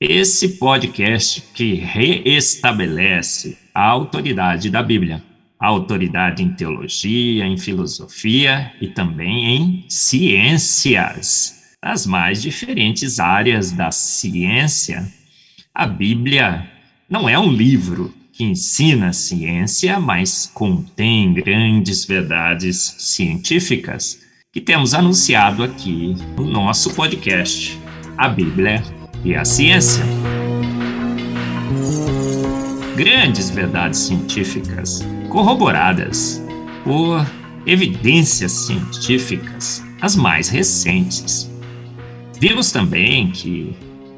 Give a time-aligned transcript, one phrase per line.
[0.00, 5.22] Esse podcast que reestabelece a autoridade da Bíblia,
[5.58, 13.92] a autoridade em teologia, em filosofia e também em ciências, nas mais diferentes áreas da
[13.92, 15.06] ciência.
[15.72, 16.68] A Bíblia
[17.08, 24.18] não é um livro que ensina ciência, mas contém grandes verdades científicas
[24.52, 27.78] que temos anunciado aqui no nosso podcast,
[28.18, 28.82] A Bíblia
[29.24, 30.04] e a Ciência
[32.96, 36.42] grandes verdades científicas corroboradas
[36.84, 37.26] por
[37.66, 41.50] evidências científicas, as mais recentes.
[42.38, 43.74] Vimos também que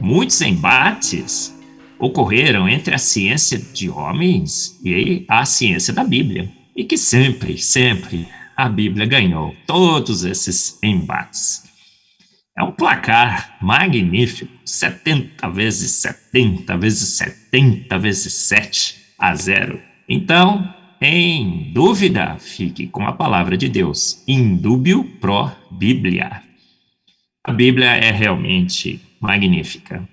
[0.00, 1.58] muitos embates
[1.98, 8.28] ocorreram entre a ciência de homens e a ciência da Bíblia, e que sempre, sempre
[8.56, 11.69] a Bíblia ganhou todos esses embates.
[12.56, 19.80] É um placar magnífico, 70 vezes 70 vezes 70 vezes 7 a 0.
[20.08, 26.42] Então, em dúvida, fique com a palavra de Deus, indúbio pro Bíblia.
[27.44, 30.06] A Bíblia é realmente magnífica,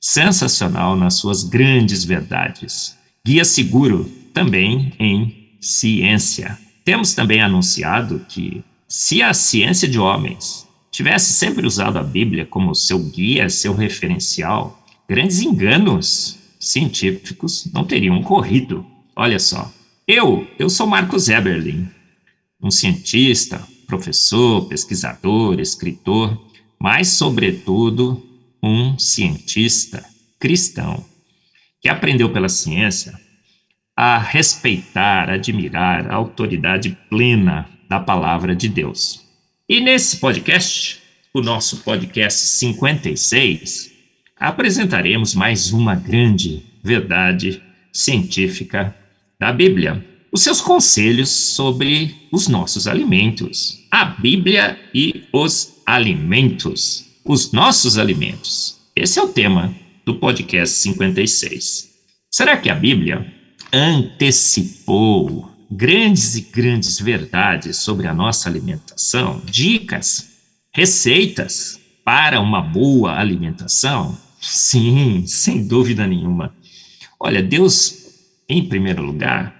[0.00, 2.98] sensacional nas suas grandes verdades.
[3.24, 6.58] Guia seguro também em ciência.
[6.84, 10.63] Temos também anunciado que se a ciência de homens
[10.94, 18.20] tivesse sempre usado a Bíblia como seu guia, seu referencial, grandes enganos científicos não teriam
[18.20, 18.86] ocorrido.
[19.16, 19.72] Olha só,
[20.06, 21.88] eu, eu sou Marcos Eberlin,
[22.62, 26.40] um cientista, professor, pesquisador, escritor,
[26.78, 28.24] mas, sobretudo,
[28.62, 30.04] um cientista
[30.38, 31.04] cristão
[31.82, 33.18] que aprendeu pela ciência
[33.96, 39.23] a respeitar, admirar a autoridade plena da palavra de Deus.
[39.66, 41.00] E nesse podcast,
[41.32, 43.92] o nosso podcast 56,
[44.36, 48.94] apresentaremos mais uma grande verdade científica
[49.40, 50.04] da Bíblia.
[50.30, 53.86] Os seus conselhos sobre os nossos alimentos.
[53.90, 57.06] A Bíblia e os alimentos.
[57.24, 58.78] Os nossos alimentos.
[58.94, 61.90] Esse é o tema do podcast 56.
[62.30, 63.32] Será que a Bíblia
[63.72, 70.30] antecipou grandes e grandes verdades sobre a nossa alimentação, dicas,
[70.72, 74.16] receitas para uma boa alimentação?
[74.40, 76.54] Sim, sem dúvida nenhuma.
[77.18, 77.94] Olha, Deus,
[78.48, 79.54] em primeiro lugar,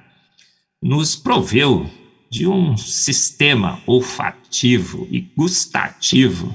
[0.83, 1.91] nos proveu
[2.31, 6.55] de um sistema olfativo e gustativo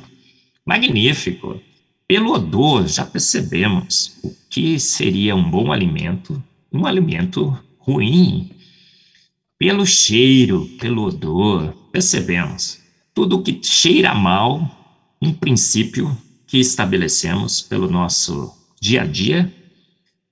[0.65, 1.59] magnífico.
[2.07, 8.51] Pelo odor, já percebemos o que seria um bom alimento um alimento ruim
[9.59, 12.79] pelo cheiro, pelo odor, percebemos.
[13.13, 19.53] Tudo que cheira mal, um princípio que estabelecemos pelo nosso dia a dia,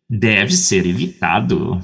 [0.09, 1.83] deve ser evitado.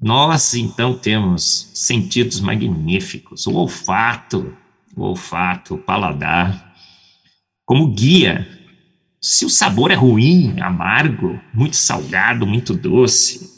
[0.00, 4.56] Nós, então, temos sentidos magníficos, o olfato,
[4.94, 6.72] o olfato, o paladar,
[7.66, 8.48] como guia.
[9.20, 13.50] Se o sabor é ruim, amargo, muito salgado, muito doce,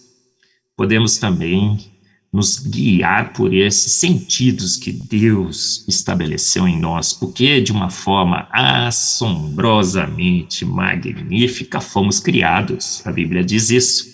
[0.77, 1.94] podemos também
[2.34, 10.65] nos guiar por esses sentidos que Deus estabeleceu em nós, porque de uma forma assombrosamente
[10.65, 13.06] magnífica fomos criados.
[13.06, 14.12] A Bíblia diz isso.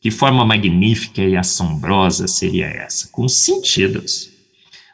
[0.00, 3.06] Que forma magnífica e assombrosa seria essa?
[3.08, 4.30] Com sentidos.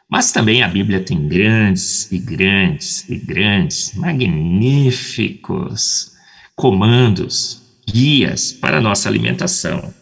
[0.09, 6.11] Mas também a Bíblia tem grandes e grandes e grandes, magníficos
[6.57, 9.93] comandos, guias para a nossa alimentação.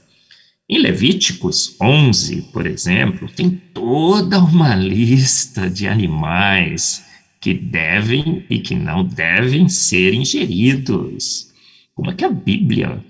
[0.70, 7.06] Em Levíticos 11, por exemplo, tem toda uma lista de animais
[7.42, 11.52] que devem e que não devem ser ingeridos.
[11.94, 13.04] Como é que a Bíblia,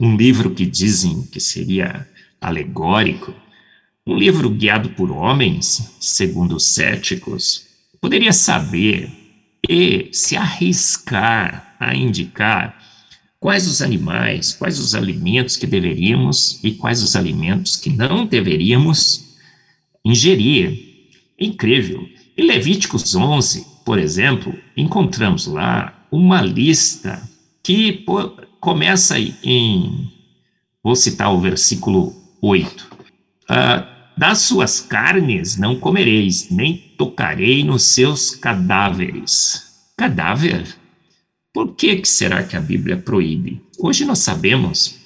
[0.00, 2.08] um livro que dizem que seria
[2.40, 3.32] alegórico,
[4.04, 7.68] um livro guiado por homens, segundo os céticos,
[8.00, 9.08] poderia saber
[9.68, 12.76] e se arriscar a indicar
[13.40, 19.36] quais os animais, quais os alimentos que deveríamos e quais os alimentos que não deveríamos
[20.04, 20.84] ingerir.
[21.38, 22.06] incrível.
[22.36, 27.22] Em Levíticos 11, por exemplo, encontramos lá uma lista
[27.62, 28.04] que
[28.60, 30.10] começa em,
[30.82, 32.88] vou citar o versículo 8.
[33.48, 39.90] ah, das suas carnes não comereis, nem tocarei nos seus cadáveres.
[39.94, 40.74] Cadáver?
[41.56, 43.62] Por que, que será que a Bíblia proíbe?
[43.78, 44.98] Hoje nós sabemos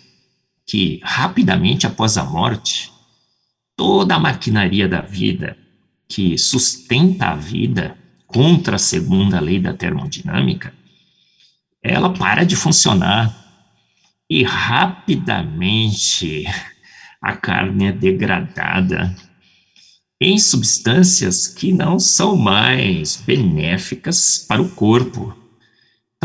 [0.66, 2.90] que rapidamente após a morte,
[3.76, 5.56] toda a maquinaria da vida
[6.08, 10.74] que sustenta a vida contra a segunda lei da termodinâmica,
[11.80, 13.32] ela para de funcionar
[14.28, 16.46] e rapidamente
[17.22, 19.14] a carne é degradada
[20.20, 25.39] em substâncias que não são mais benéficas para o corpo.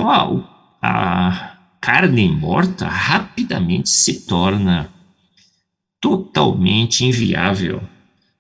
[0.10, 4.90] A, a carne morta rapidamente se torna
[6.02, 7.82] totalmente inviável,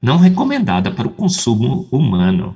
[0.02, 2.56] não recomendada para o consumo humano.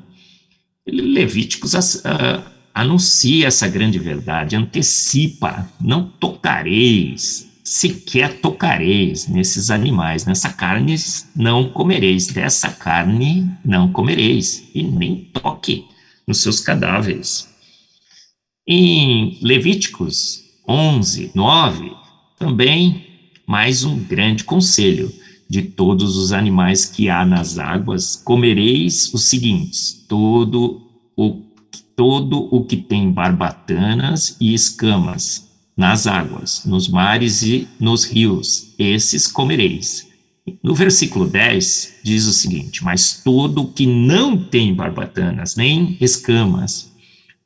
[0.88, 10.96] Levíticos uh, anuncia essa grande verdade, antecipa: não tocareis, sequer tocareis nesses animais, nessa carne
[11.36, 15.86] não comereis, dessa carne não comereis, e nem toque
[16.28, 17.50] nos seus cadáveres.
[18.72, 21.92] Em Levíticos 11, 9,
[22.38, 23.04] também
[23.48, 25.12] mais um grande conselho:
[25.50, 30.84] de todos os animais que há nas águas, comereis os seguintes: todo
[31.18, 31.42] o,
[31.96, 39.26] todo o que tem barbatanas e escamas, nas águas, nos mares e nos rios, esses
[39.26, 40.08] comereis.
[40.62, 46.89] No versículo 10 diz o seguinte: Mas todo que não tem barbatanas nem escamas,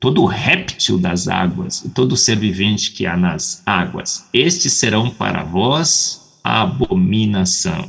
[0.04, 5.42] todo réptil das águas e todo ser vivente que há nas águas, estes serão para
[5.42, 7.88] vós abominação.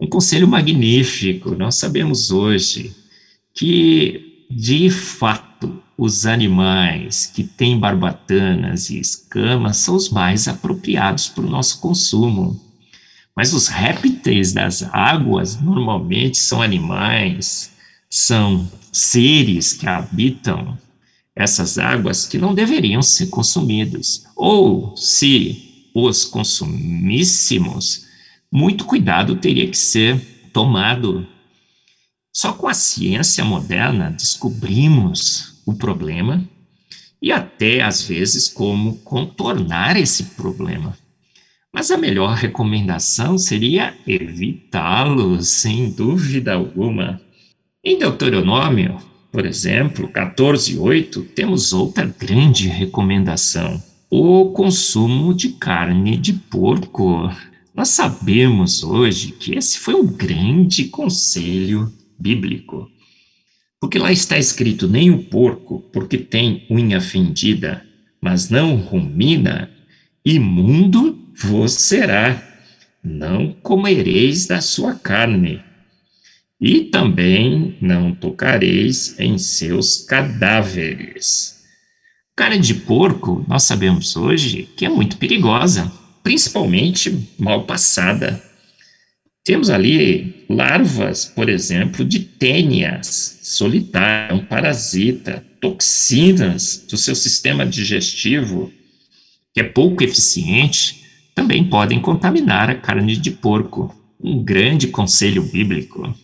[0.00, 1.56] Um conselho magnífico.
[1.56, 2.94] Nós sabemos hoje
[3.52, 11.44] que, de fato, os animais que têm barbatanas e escamas são os mais apropriados para
[11.44, 12.56] o nosso consumo.
[13.36, 17.72] Mas os répteis das águas normalmente são animais,
[18.08, 20.78] são seres que habitam
[21.40, 24.24] essas águas que não deveriam ser consumidos.
[24.36, 28.06] Ou, se os consumíssemos,
[28.52, 30.20] muito cuidado teria que ser
[30.52, 31.26] tomado.
[32.32, 36.48] Só com a ciência moderna descobrimos o problema
[37.22, 40.96] e até, às vezes, como contornar esse problema.
[41.72, 47.20] Mas a melhor recomendação seria evitá-lo, sem dúvida alguma.
[47.84, 53.80] Em Deuteronômio, por exemplo, 14:8, temos outra grande recomendação:
[54.10, 57.30] o consumo de carne de porco.
[57.74, 62.90] Nós sabemos hoje que esse foi um grande conselho bíblico.
[63.80, 67.86] Porque lá está escrito: nem o porco, porque tem unha fendida,
[68.20, 69.70] mas não rumina,
[70.24, 72.46] imundo vos será.
[73.02, 75.62] Não comereis da sua carne,
[76.60, 81.60] e também não tocareis em seus cadáveres.
[82.36, 85.90] Carne de porco, nós sabemos hoje que é muito perigosa,
[86.22, 88.42] principalmente mal passada.
[89.42, 98.70] Temos ali larvas, por exemplo, de tênias solitária, um parasita, toxinas do seu sistema digestivo,
[99.52, 101.00] que é pouco eficiente,
[101.34, 103.94] também podem contaminar a carne de porco.
[104.22, 106.14] Um grande conselho bíblico.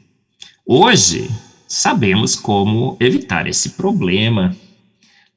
[0.67, 1.31] Hoje,
[1.69, 4.55] sabemos como evitar esse problema,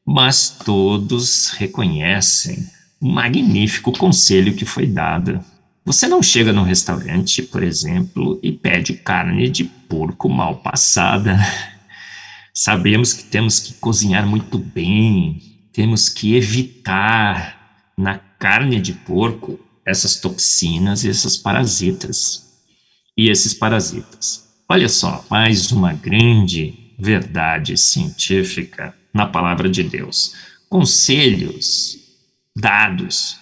[0.05, 2.67] mas todos reconhecem
[2.99, 5.43] o magnífico conselho que foi dado
[5.89, 11.35] você não chega num restaurante, por exemplo, e pede carne de porco mal passada.
[12.53, 15.41] Sabemos que temos que cozinhar muito bem,
[15.73, 22.47] temos que evitar na carne de porco essas toxinas e esses parasitas.
[23.17, 24.48] E esses parasitas.
[24.71, 30.35] Olha só, mais uma grande verdade científica na palavra de Deus.
[30.69, 31.97] Conselhos
[32.55, 33.39] dados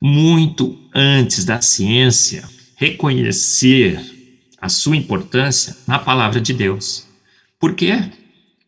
[0.00, 4.00] muito antes da ciência reconhecer
[4.60, 7.04] a sua importância na palavra de Deus.
[7.58, 8.12] Por quê?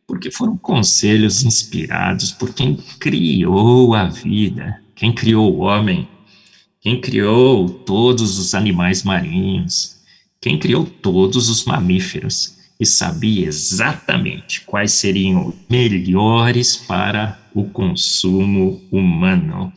[0.09, 6.09] Porque foram conselhos inspirados por quem criou a vida, quem criou o homem,
[6.81, 9.96] quem criou todos os animais marinhos,
[10.47, 19.73] quem criou todos os mamíferos e sabia exatamente quais seriam melhores para o consumo humano.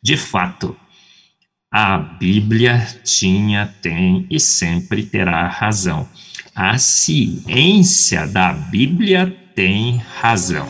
[0.00, 0.76] De fato,
[1.68, 6.08] a Bíblia tinha, tem e sempre terá razão.
[6.54, 10.68] A ciência da Bíblia tem razão.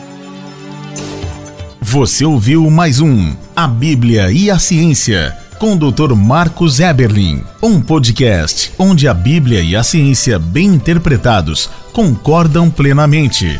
[1.79, 6.15] Você ouviu mais um A Bíblia e a Ciência com o Dr.
[6.15, 7.43] Marcos Eberlin.
[7.61, 13.59] Um podcast onde a Bíblia e a ciência, bem interpretados, concordam plenamente.